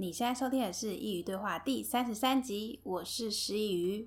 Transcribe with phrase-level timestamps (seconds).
[0.00, 4.06] 你现在收听的是《佾萮对话》第三十三集，我是师佾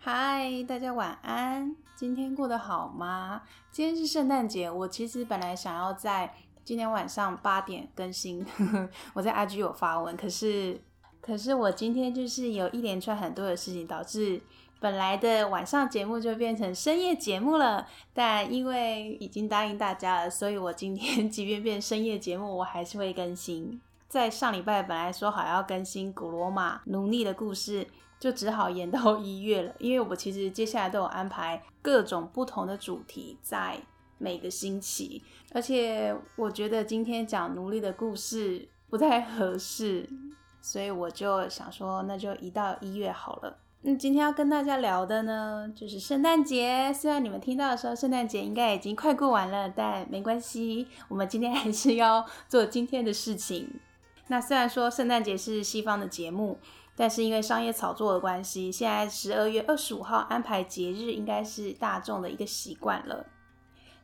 [0.00, 3.42] 嗨，大家晚安，今天过得好吗？
[3.70, 6.34] 今天是圣诞节，我其实本来想要在
[6.64, 8.44] 今天晚上八点更新，
[9.14, 10.82] 我在 IG 有发文，可是，
[11.20, 14.42] 可是我今天就是有一连串很多的事情导致。
[14.80, 23.78] 本来的晚上节目就变成深夜节目了，但因为已经答应大家了，所以我今天 即便变深夜节目，我还是会更新。
[24.08, 27.86] 在上礼拜本来说好要更新古罗马奴隶的故事，
[28.18, 33.78] 就只好延到一月了，因为我其实接下来都有安排各种不同的主题在
[34.16, 40.08] 每个星期，而且我觉得今天讲奴隶的故事不太合适，
[40.62, 43.58] 所以我就想说，那就移到一月好了。
[43.82, 46.92] 那今天要跟大家聊的呢，就是圣诞节。
[46.92, 53.80] 虽然你们听到的时候，圣诞节应该已经快过完了，但没关系，我们今天还是要做今天的事情。
[54.26, 56.58] 那虽然说圣诞节是西方的节目，
[56.94, 63.24] 但是因为商业炒作的关系，现在十二月二十五号安排节日，应该是大众的一个习惯了。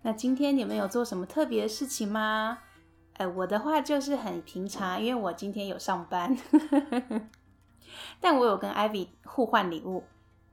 [0.01, 2.61] 那今天你们有做什么特别的事情吗？
[3.19, 6.35] 哎，我的话就是很平常，因为我今天有上班。
[8.21, 10.05] 但我有跟 Ivy 互换礼物，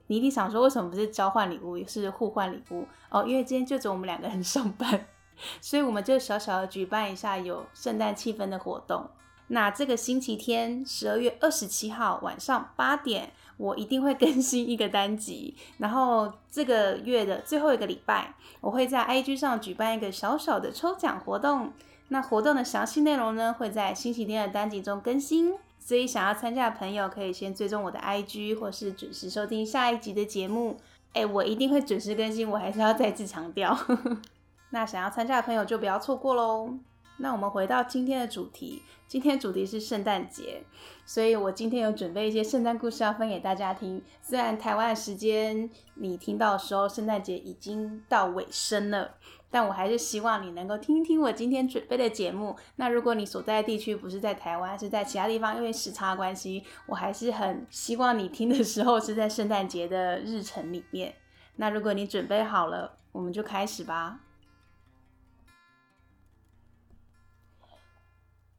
[0.08, 3.24] 你一定想说为什么不是交换礼物，是互换礼物哦？
[3.26, 5.08] 因为今天就只有我们两个人上班，
[5.62, 9.10] 所以我们就小小的举办一下有圣诞气氛的活动。
[9.48, 15.56] 那这个星期天，十二月二十七号晚上八点，我一定会更新一个单集。
[15.78, 21.74] 然后这个月的最后一个礼拜，我会在 IG 上举办一个小小的抽奖活动。
[22.08, 25.54] 那活动的详细内容呢，会在星期天的单集中更新。
[25.86, 30.78] 所以想要参加的朋友，可以先追踪我的 IG，或是准时收听下一集的节目。
[31.12, 33.78] 哎，我一定会准时更新，我还是要再次强调。
[34.72, 36.74] 那想要参加的朋友就不要错过喽。
[37.18, 40.64] 那我们回到今天的主题，今天主题是圣诞节，
[41.06, 44.02] 所以我今天有准备一些圣诞故事要分给大家听。
[44.22, 49.16] 虽然台湾的时间你听到的时候，圣诞节已经到尾声了。
[49.54, 52.56] 但我还是希望你能够听听我今天准备的节目。
[52.78, 61.14] 那如果你所在的地区不是在台湾，是在其他地方，因为时差关系，我还是很希望你听的时候是在圣诞节的日程里面。
[61.58, 64.22] 那如果你准备好了，我们就开始吧。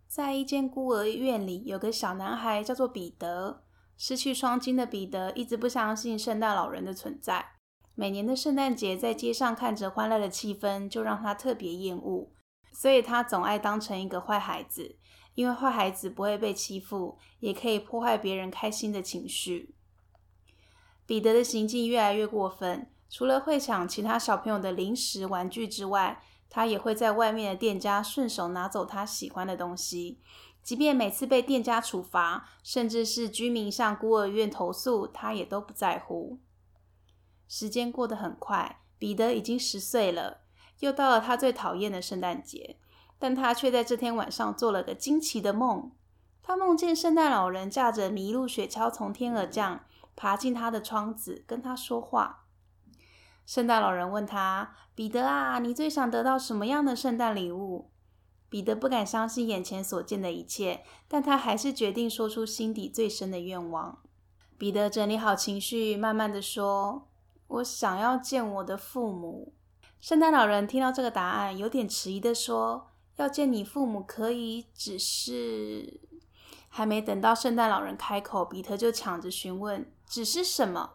[0.06, 3.64] 在一间孤儿院里，有个小男孩叫做彼得。
[3.96, 7.53] 失去双亲的彼得一直不相信圣诞老人的存在。
[7.96, 12.28] 每年的圣诞节，在街上看着欢乐的气氛，就让他特别厌恶，
[12.72, 14.96] 所以他总爱当成一个坏孩子，
[15.34, 19.76] 因为坏孩子不会被欺负，也可以破坏别人开心的情绪。
[21.06, 30.20] 彼得的行径越来越过分，除了会抢其他小朋友的零食玩具之外，他也会在外面的店家顺手拿走他喜欢的东西，
[30.64, 36.40] 即便每次被店家处罚，甚至是居民向孤儿院投诉，他也都不在乎。
[37.48, 40.42] 时间过得很快，彼得已经十岁了，
[40.80, 42.78] 又到了他最讨厌的圣诞节。
[43.18, 45.92] 但他却在这天晚上做了个惊奇的梦。
[46.42, 49.84] 他梦见圣诞老人驾着麋鹿雪橇从天而降，
[50.14, 52.44] 爬进他的窗子，跟他说话。
[53.46, 57.90] 圣诞老人问他：“彼得啊，你最想得到什么样的圣诞礼物？”
[58.50, 64.00] 彼得不敢相信眼前所见的一切，但他还是决定说出心底最深的愿望。
[64.58, 67.08] 彼得整理好情绪，慢慢的说。
[67.46, 69.52] 我想要见我的父母。
[70.00, 76.00] 圣诞老人听到这个答案，有点迟疑地说：“要见你父母可以，只是……”
[76.68, 80.90] 还没等到圣诞老人开口，彼得就抢着询问：“只是什么？”“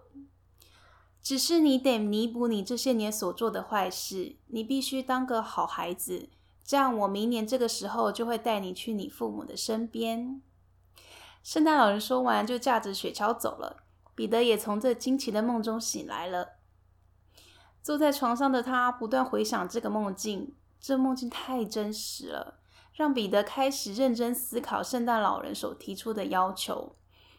[1.23, 6.29] 只是你得弥补你这些年所做的坏事，你必须当个好孩子，
[6.63, 10.41] 这样我明年这个时候就会带你去你父母的身边。”
[11.41, 13.83] 圣诞老人说完，就驾着雪橇走了。
[14.19, 16.57] 彼得也从这惊奇的梦中醒来了。
[17.81, 22.59] 坐在床上的他不断回想这个梦境，这梦境太真实了，
[22.91, 26.97] 让彼得开始认真思考圣诞老人所提出的要求。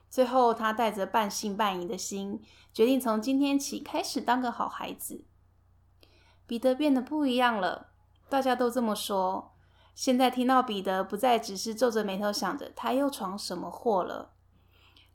[0.09, 5.27] 最后，他带着半信半疑的心，决定从今天起开始当个好孩子。
[6.47, 7.89] 彼得变得不一样了，
[8.31, 9.53] 大家都这么说。
[9.95, 14.33] 现在听到彼得不再只是皱着眉头想着他又闯什么祸了。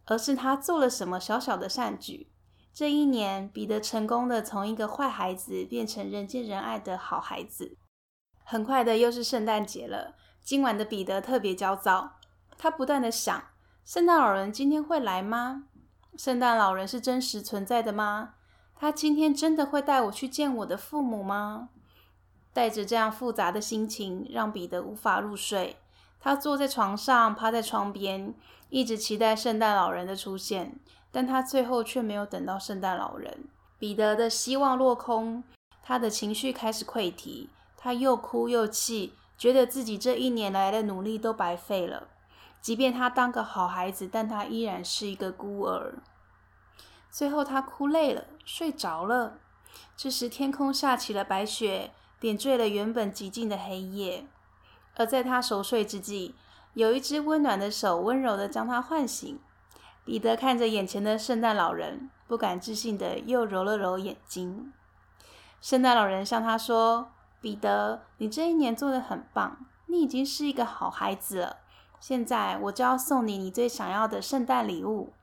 [0.06, 2.32] 而是他做了什么小小的善举。
[2.74, 7.78] 这一年，彼得成功的从一个坏孩子变成人见人爱的好孩子。
[8.44, 10.16] 很快的，又是圣诞节了。
[10.44, 12.18] 今晚的彼得特别焦躁，
[12.58, 13.44] 他不断的想：
[13.84, 15.64] 圣诞老人今天会来吗？
[16.18, 18.36] 圣诞老人是真实存在的吗？
[18.76, 21.70] 他今天真的会带我去见我的父母吗？
[22.54, 25.78] 带着这样复杂的心情，让彼得无法入睡。
[26.20, 28.34] 他坐在床上，趴在窗边，
[28.70, 30.80] 一直期待圣诞老人的出现，
[31.12, 33.46] 但他最后却没有等到圣诞老人。
[33.78, 35.44] 彼得的希望落空，
[35.84, 42.08] 他的情绪开始溃堤，他又哭又气，觉得自己这一年来的努力都白费了。
[42.62, 46.00] 即便他当个好孩子，但他依然是一个孤儿。
[47.12, 49.38] 最后，他哭累了，睡着了。
[49.96, 54.26] 这时，天空下起了白雪，点缀了原本寂静的黑夜。
[54.96, 56.36] 而在他熟睡之际，
[56.74, 59.40] 有一只温暖的手温柔地将他唤醒。
[60.04, 64.72] 彼得看着眼前的圣诞老人，不敢置信地又揉了揉眼睛。
[65.60, 67.12] 圣诞老人向他说
[67.42, 71.58] ：“彼得，你这一年做得很棒，你已经是一个好孩子了。
[72.00, 75.14] 现在，我就要送你你最想要的圣诞礼物。”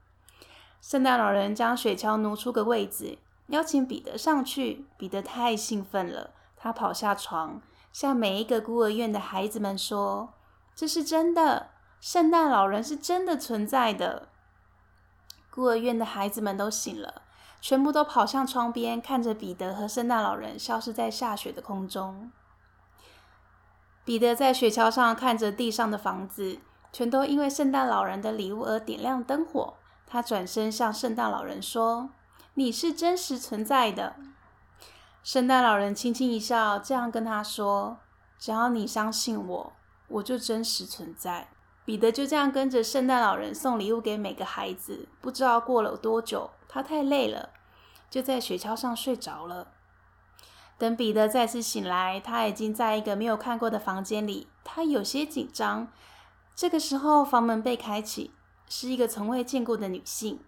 [0.82, 4.84] 圣诞老人将雪橇挪出个位子，邀请彼得上去。
[4.96, 10.32] 彼得太兴奋了，他跑下床，向每一个孤儿院的孩子们说
[10.74, 14.28] ：“这是真的，圣诞老人是真的存在的。”
[15.50, 17.22] 孤儿院的孩子们都醒了，
[17.60, 22.32] 全部都跑向窗边，看着彼得和圣诞老人消失在下雪的空中。
[24.04, 26.58] 彼得在雪橇上看着地上的房子，
[26.90, 29.74] 全都因为圣诞老人的礼物而点亮灯火。
[30.06, 32.10] 他转身向圣诞老人说
[32.54, 34.16] ：“你是真实存在的。”
[35.22, 37.98] 圣诞老人轻轻一笑，这样跟他说
[38.38, 39.72] ：“只要你相信我，
[40.08, 41.48] 我就真实存在。”
[41.84, 45.08] 彼得就这样跟着圣诞老人送礼物给每个孩子。
[45.20, 47.50] 不知道过了多久，他太累了，
[48.10, 49.68] 就在雪橇上睡着了。
[50.78, 55.88] 等彼得再次醒来，他已经在一个没有看过的房间里，他有些紧张。
[56.54, 58.32] 这个时候，房门被开启。
[58.68, 60.40] 是一个从未见过的女性。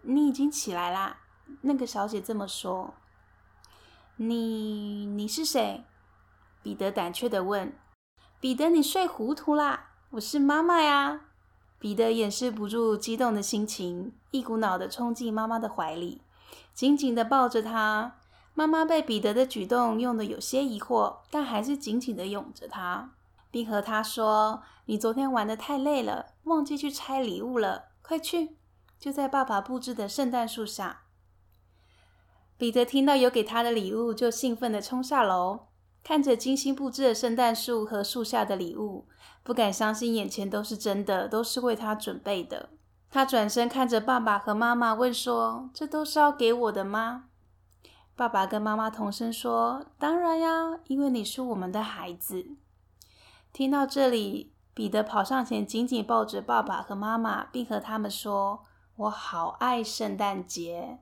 [0.00, 1.18] 你已经起来啦，
[1.60, 2.94] 那个小姐这么说。
[4.20, 5.84] 你你是谁？
[6.60, 7.72] 彼得胆怯地问。
[8.40, 9.90] 彼得，你睡糊涂啦！
[10.10, 11.20] 我是妈妈呀。
[11.78, 16.20] 彼得掩饰不住激动的心情，一股脑地冲进妈妈的怀里，
[16.74, 18.16] 紧紧地抱着她。
[18.54, 23.12] 妈妈被彼得的举动用得有些疑惑，但还是紧紧地拥着他。
[23.52, 27.90] 并和他说：“你昨天玩的太累了，忘记去拆礼物了。
[28.02, 28.56] 快去，
[28.98, 31.02] 就在爸爸布置的圣诞树下。”
[32.58, 35.68] 彼得听到有给他的礼物，就兴奋地冲下楼，
[36.02, 39.06] 看着精心布置的圣诞树和树下的礼物，
[39.44, 42.70] 不敢相信眼前都是真的，都是为他准备的。
[43.08, 47.26] 他转身看着爸爸和妈妈，问说：“这都是要给我的吗？”
[48.16, 52.56] 爸爸跟妈妈同声说：“当然呀，因为你是我们的孩子。”
[53.52, 58.64] 听到这里，彼得跑上前，紧紧抱着爸爸和妈妈，并和他们说
[58.96, 60.98] ：“我好爱圣诞节。”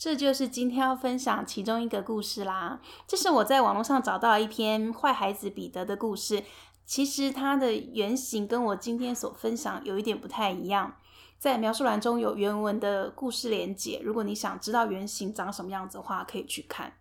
[0.00, 2.80] 这就是今天要分享其中一个故事啦。
[3.06, 6.42] 这是我在网络上找到一篇坏孩子彼得的故事。
[6.86, 10.96] 其实它的原型跟我今天所分享有一点不太一样。
[11.38, 16.94] 在描述栏中有原文的故事连结，如果你想知道原型长什么样子的话，可以去看。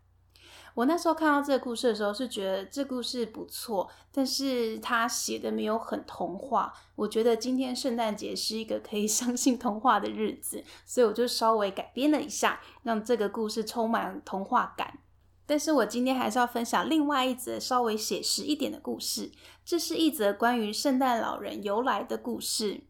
[0.76, 6.74] 我那时候看到这个故事的时候，是觉得这故事不错，但是他写的没有很童话。
[6.96, 15.00] 我觉得今天圣诞节是一个可以 相信童话的日子，所以我就稍微改编了一下，让这个故事充满童话感。
[15.46, 19.32] 但是我今天还是要分享另外一则稍微写实一点的故事，
[19.66, 22.84] 这是一则关于圣诞老人由来的故事。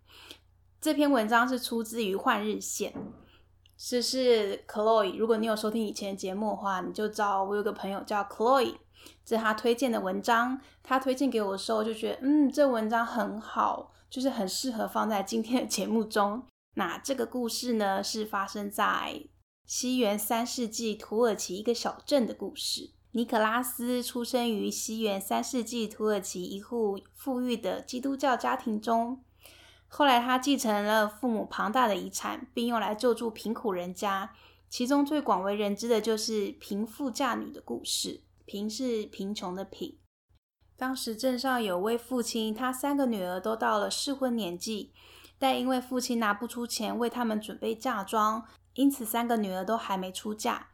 [0.81, 2.91] 这篇文章是出自于《幻日线》。
[3.81, 8.75] 这是 Chloe，如果你有收听以前的节目的话，你就知道我有个朋友叫 Chloe，
[9.25, 10.59] 这是他推荐的文章。
[10.83, 16.43] 他推荐给我的时候，就觉得嗯，这文章很好，就是很适合放在今天的节目中。
[16.75, 19.23] 那这个故事呢，是发生在
[19.65, 22.91] 西元三世纪土耳其一个小镇的故事。
[23.13, 29.23] 尼可拉斯出生于西元三世纪土耳其一户富裕的基督教家庭中。
[29.91, 34.31] 后来，他继承了父母庞大的遗产，并用来救助贫苦人家。
[34.69, 38.21] 其中最广为人知的就是贫妇嫁女的故事。
[38.45, 39.99] 贫是贫穷的贫。
[40.75, 44.93] 当时镇上有位父亲，他三个女儿都到了适婚年纪，
[45.37, 50.69] 但因为父亲拿不出钱为他们准备嫁妆，因此三个女儿都还没出嫁。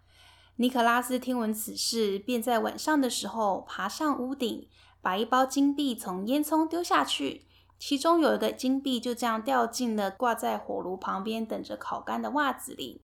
[0.57, 4.69] 尼可拉斯听闻此事，便在晚上的时候爬上屋顶，
[5.01, 7.47] 把一包金币从烟囱丢下去。
[7.87, 13.03] 其中有一个金币就这样掉进了挂在火炉旁边等着烤干的袜子里，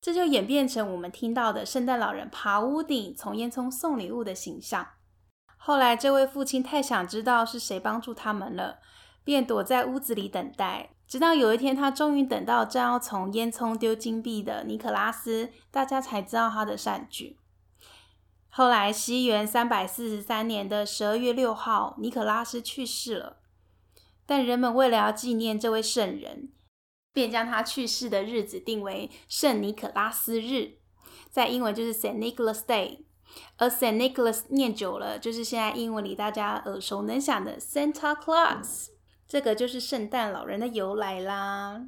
[0.00, 4.86] 这就演变成我们听到的圣诞老人爬屋顶从烟囱送礼物的形象。
[5.58, 8.78] 后来，这位父亲太想知道是谁帮助他们了，
[9.22, 17.38] 便躲在屋子里等待，直到有一天，他终于等到正要从烟囱丢金币的尼可拉斯，大家才知道他的善举。
[18.48, 23.42] 后来，西元三百四十三年的十二月六号，尼可拉斯去世了。
[24.26, 26.50] 但人们为了要纪念这位圣人，
[27.12, 30.78] 便将他去世的日子定为圣尼可拉斯日，
[31.30, 33.04] 在英文就是 Saint Nicholas Day。
[33.56, 38.88] 而 Saint Nicholas 念久了，就是现在英文里大家耳熟能详的 Santa Claus。
[39.26, 41.86] 这个就是圣诞老人的由来啦。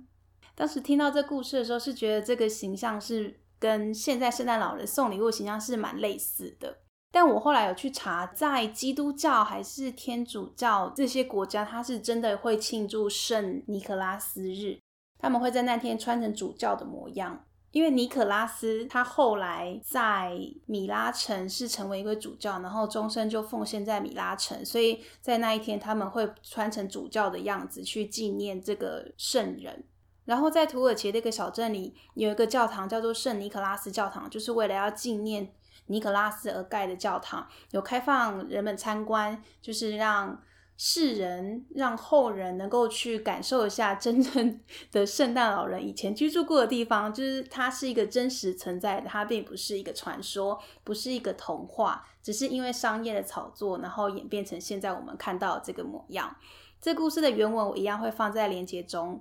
[0.54, 3.40] 当时听到这故事的时候，是觉得这个形象是。
[3.58, 6.76] 跟现在圣诞老人送礼物形象是蛮类似的，
[7.16, 14.78] 但我后来有去查，在基督教还是天主教这些国家，他是真的会庆祝圣尼可拉斯日，
[15.18, 29.84] 他们会在那天穿成主教的模样，因为尼可拉斯他后来在米拉城是成为一个主教，然后终身就奉献在米拉城，所以在那一天他们会穿成主教的样子去纪念这个圣人。
[30.26, 35.50] 然后在土耳其的一个小镇里，有一个教堂叫做圣尼可拉斯教堂，就是为了要纪念
[35.86, 40.42] 尼可拉斯而盖的教堂，有开放人们参观，就是让
[40.76, 44.60] 世人、让后人能够去感受一下真正
[44.92, 56.36] 的圣诞老人以前居住过的地方，就是它是一个真实存在的，它并不是一个传说，不是一个童话，只是因为商业的炒作，然后演变成现在我们看到这个模样。
[56.78, 59.20] 这故事的原文我一样会放在连接中。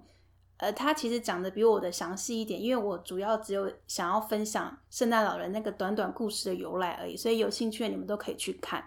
[0.57, 8.83] 呃，他其实讲的比我的详细一点，因为我主要只有想要分享圣诞老人那个短短故事的由来而已，所以有兴趣的你们都可以去看。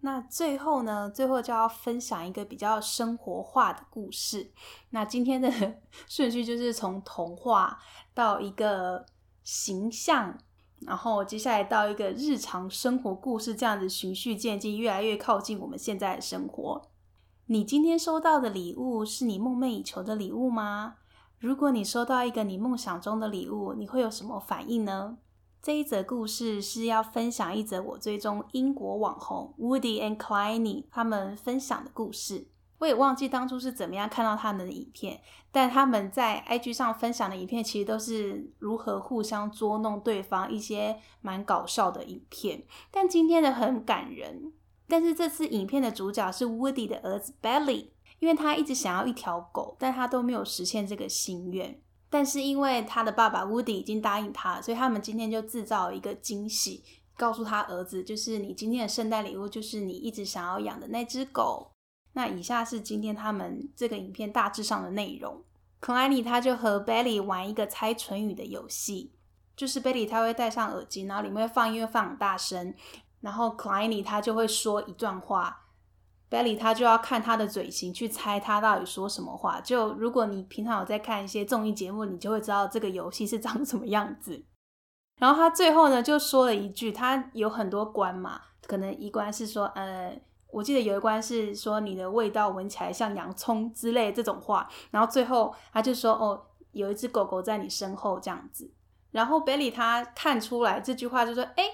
[0.00, 4.50] 那最后呢，最后就要分享一个比较生活化的故事。
[4.88, 5.52] 那今天的
[6.08, 7.78] 顺序就是从童话
[8.14, 9.04] 到一个
[9.44, 10.38] 形象，
[10.86, 16.80] 然后接下来到一个日常生活故事，这样子循序渐进，越来越靠近我们现在的生活。
[17.44, 20.94] 你今天收到的礼物是你梦寐以求的礼物吗？
[21.40, 25.16] 如果你收到一个你梦想中的礼物，你会有什么反应呢？
[25.62, 32.48] 这一则故事是要分享一则我追踪英国网红 Woody and Kleiny 他们分享的故事。
[32.76, 42.64] 我也忘记当初是怎么样看到他们的影片，但他们在 IG 上分享的影片其实都是如何互相捉弄对方，一些蛮搞笑的影片。
[42.90, 44.52] 但今天的很感人，
[44.86, 47.92] 但是这次影片的主角是 Woody 的儿子 Belly。
[48.20, 51.82] 因为他一直想要一条狗，但他都没有实现这个心愿。
[52.08, 56.84] 但是因为他的爸爸 Woody 已经答应他，所以他们今天就制造一个惊喜，
[57.16, 61.72] 告诉他儿子，就是你今天的圣诞礼物就是你一直想要养的那只狗。
[62.12, 65.44] 那以下是今天他们这个影片大致上的内容。
[65.80, 69.14] Kleiny 他就和 Belly 玩一个猜唇语的游戏，
[69.56, 72.74] 就是 Belly 他会戴上耳机，然后里面会放音乐放很大声，
[73.20, 75.68] 然后 Kleiny 他就会说一段话。
[76.30, 79.60] Belly 他就要看他的嘴型去猜他到底说什么话。
[79.60, 84.44] 就如果你平常有在看一些综艺节目，你就会知道这个游戏是长什么样子。
[85.18, 90.16] 然后他最后呢就说了一句，他有很多关嘛，可能一关是说，呃，
[90.52, 94.68] 我记得有一关是说你的味道闻起来像洋葱之类这种话。
[94.92, 98.72] 然后最后他就说，哦，有一只狗狗在你身后这样子。
[99.10, 101.64] 然后 Belly 他看出来这句话就说，哎。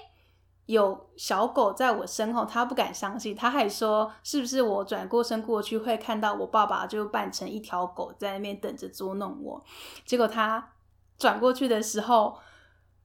[0.67, 9.63] 有小狗在我身后，他不敢相信，他还说是不是我转过身过去会看到我爸爸就扮成一条狗在那边等着捉弄我。
[10.05, 10.73] 结果他
[11.17, 12.37] 转过去的时候，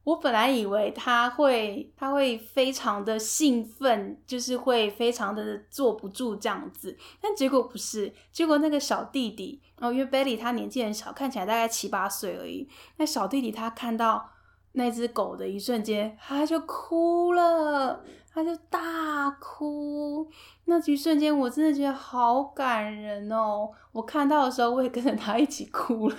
[0.03, 14.31] 我本来以为他会他会非常的兴奋，就是会非常的坐不住这样子，但结果不是，结果那个小弟弟哦，因为 Belly 他年纪很小，看起来大概七八岁而已，那小弟弟他看到。
[14.73, 18.03] 那只狗的一瞬间，他就哭了，
[18.33, 20.27] 他就大哭。
[20.65, 23.71] 那一瞬间，我真的觉得好感人哦！
[23.93, 26.17] 我看到的时候，我也跟着他一起哭了，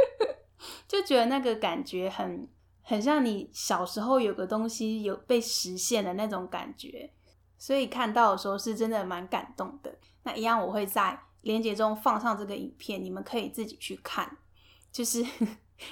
[0.86, 2.46] 就觉得那个感觉很
[2.82, 7.10] 很像你小时候有个东西有被实现的那种感觉。
[7.56, 9.96] 所以看到的时候是真的蛮感动的。
[10.24, 14.36] 那一样，我会在连接中放上这个影片，你们可以自己去看，
[14.92, 15.24] 就是。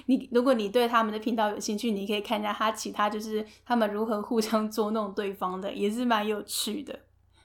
[0.06, 7.00] 你如果你对他们的频道有兴趣，你可以看一下他其他就是他们如何互相捉弄对方的，也是蛮有趣的。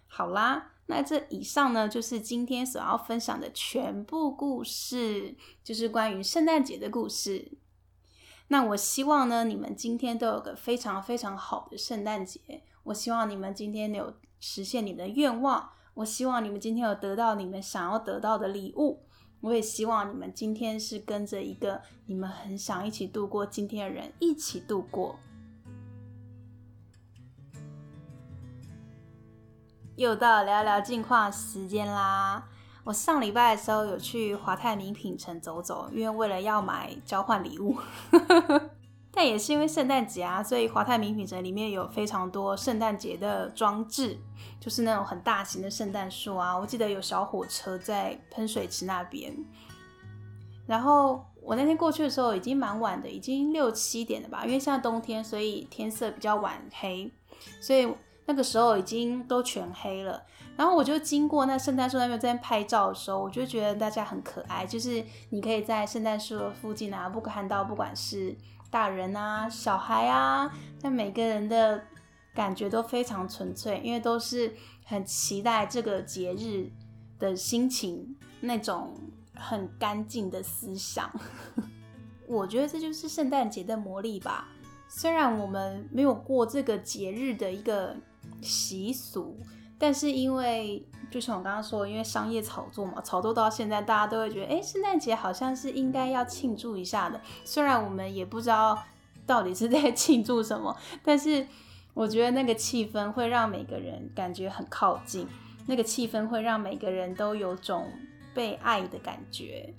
[0.07, 7.51] 好啦，那这以上呢就是今天所要分享的全部故事，就是关于圣诞节的故事。
[8.49, 12.39] 那我希望呢，你们今天都有个非常非常好的圣诞节。
[12.83, 15.69] 我希望你们今天有实现你们的愿望。
[15.95, 19.05] 我希望你们今天有得到你们想要得到的礼物。
[19.43, 25.19] 我也希望你们今天是跟着一个你们很想一起度过今天的人一起度过。
[29.97, 32.45] 又到聊聊近况时间啦！
[32.85, 37.77] 我上礼拜的时候有去华泰名品城走走，因为为了要买交换礼物。
[39.11, 44.17] 但也是因为圣诞节啊，所以华泰名品城里面有非常多圣诞节的装置，
[44.63, 46.57] 就是那种很大型的圣诞树啊。
[46.57, 49.35] 我记得有小火车在喷水池那边。
[50.65, 57.11] 然后我那天过去的时候已经蛮晚的，已经六七点了吧，因为现在冬天，所以天色比较晚黑，
[57.59, 57.93] 所以
[58.25, 60.23] 那个时候已经都全黑了。
[60.55, 68.37] 然后我就经过那圣诞树那边在拍照的时候，我就觉得大家很可爱，就是你可以在圣诞树的附近啊，不看到不管是。
[68.71, 71.79] 大人啊，小孩啊，在每个人的
[72.33, 74.53] 感觉都非常纯粹，因为都是
[74.85, 76.71] 很期待这个节日
[77.19, 78.93] 的心情，那种
[79.35, 81.11] 很干净的思想。
[82.27, 84.47] 我觉得这就是圣诞节的魔力吧。
[84.87, 87.95] 虽然我们没有过这个节日的一个
[88.41, 89.37] 习俗，
[89.77, 90.85] 但是因为。
[91.11, 97.21] 就像我刚刚说，因为商业炒作嘛，炒作到现在，大家都会觉得，哎，圣诞节好像是应该要庆祝一下的。
[97.45, 98.83] 虽然我们也不知道
[99.23, 101.47] 到底是在 庆祝什么，但是
[101.93, 105.27] 我觉得那个气氛会让每个人感觉很靠近，
[105.67, 107.91] 那个气氛会让每个人都有种
[108.33, 109.73] 被爱的感觉。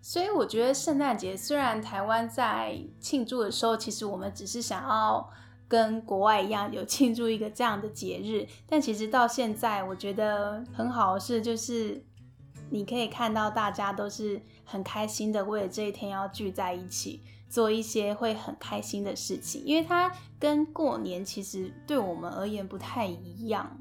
[0.00, 5.30] 所以我觉得圣诞节虽然台湾在庆祝的时候，其实我们只是想要。
[5.70, 12.02] 跟国外一样有庆祝一个这样的节日，但其实到现在，我觉得很好的事就是
[12.70, 23.78] 你可以看到大家都是很开心的，为了这一天要聚在一起做一些会很开心的事情，因为它跟过年其实对我们而言不太一样。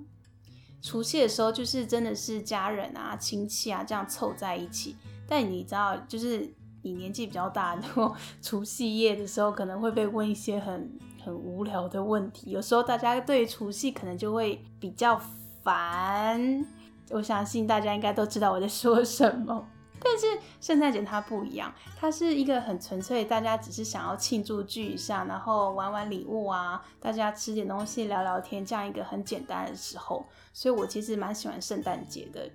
[0.82, 4.96] 除夕的时候就是真的是家人啊、亲戚啊这样凑在一起，
[5.28, 10.98] 但你知道，就是你年纪比较大，然后 除夕夜的时候可能会被问一些很。
[11.28, 15.20] 很无聊的问题，有时候大家对除夕可能就会比较
[15.62, 16.66] 烦。
[17.10, 19.68] 我相信大家应该都知道我在说什么。
[20.00, 20.26] 但是
[20.62, 30.26] 圣诞节它不一样，它是一个很纯粹，大家只是想要庆祝聚一下，然后玩玩礼物啊，大家吃点东西聊聊天，这样一个很简单的时候。
[30.54, 32.50] 所以我其实蛮喜欢圣诞节的，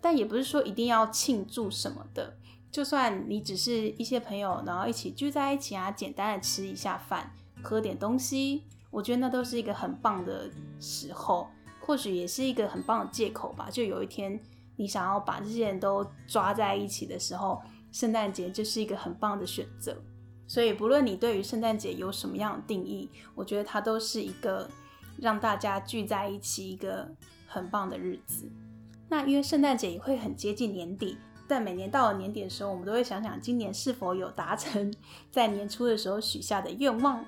[0.00, 2.36] 但也不是说一定要庆祝什么的。
[2.70, 7.34] 就算你只是一些朋友，然后一起聚在一起啊，简单的吃一下饭。
[7.62, 11.48] 喝点东西，我觉得那都是一个很棒的时候，
[11.80, 13.68] 或许也是一个很棒的借口吧。
[13.70, 14.40] 就有一天
[14.76, 19.96] 你想要把这些人都抓在一起的时候，圣诞节就是一个很棒的选择。
[20.46, 24.68] 所以，不论你对于圣诞节有什么样的定义，我觉得它都是一个
[25.18, 27.08] 让大家聚在一起一个
[27.46, 28.50] 很棒的日子。
[29.08, 31.16] 那因为圣诞节也会很接近年底，
[31.48, 34.92] 但每年到了年底的时候，我们都会想想今年是否有达成
[35.30, 37.24] 在年初的时候许下的愿望。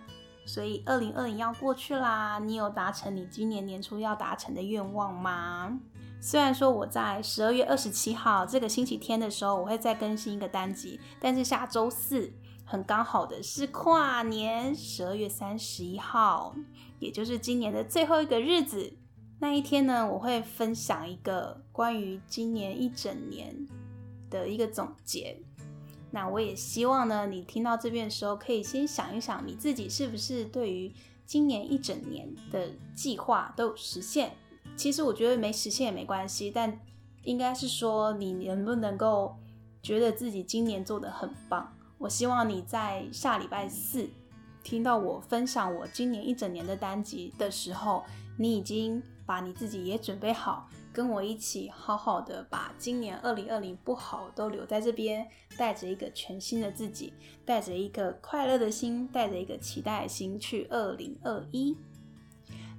[0.46, 5.80] 所以，二零二零要过去啦，你有达成你今年年初要达成的愿望吗？
[6.24, 12.32] 虽然说我在十二月二十七号这个星期天的时候，我会再更新一个单集，但是下周四
[12.64, 16.56] 很刚好的是跨年，十二月三十一号，
[16.98, 18.90] 也就是今年的最后一个日子。
[19.38, 23.54] 那一天呢，我会分享一个关于今年一整年
[24.30, 25.37] 的一个总结。
[26.10, 30.90] 那我也希望呢，你听到这边的时候，可以先想一想，你自己是不是对于
[31.26, 34.34] 今年一整年的计划都有实现？
[34.76, 36.80] 其实我觉得没实现也没关系，但
[37.22, 39.37] 应该是说你能不能够
[39.82, 41.72] 觉得自己今年做得很棒？
[41.98, 44.08] 我希望你在下礼拜四
[44.62, 48.04] 听到我分享我今年一整年的单集的时候，
[48.37, 50.68] 你已经把你自己也准备好。
[50.92, 57.12] 跟我一起好好的把今年二零二零不好都留在这边，带着一个全新的自己，
[57.44, 61.76] 带着一个快乐的心，带着一个期待的心去二零二一。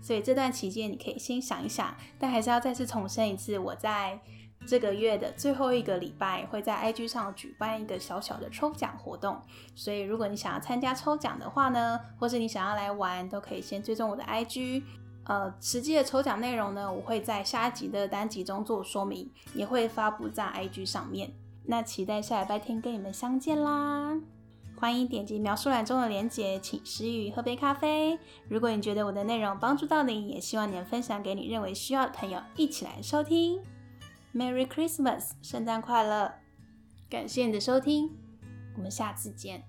[0.05, 4.19] 所以这段期间你可以先想一想，但还是要再次重申一次，我在
[4.67, 9.41] 这个月的最后一个礼拜会在 IG 上举办一个小小的抽奖活动。
[9.73, 14.83] 所以如果你想要参加抽奖的话呢，或是你想要来玩，都可以先追踪我的 IG。
[15.23, 21.33] 呃，实际的抽奖内容呢，我会在下一集的单集中做说明，也会发布在 IG 上面。
[21.63, 24.15] 那期待下礼拜天跟你们相见啦！
[24.85, 28.19] 欢迎点击描述栏中的链接，请石宇喝杯咖啡。
[28.47, 33.59] 如果你觉得我的内容帮助到你，也希望你能分享给你认为需要的朋友一起来收听。
[34.31, 36.35] Merry Christmas，圣诞快乐！
[37.09, 38.11] 感谢你的收听，
[38.77, 39.63] 我们下次见。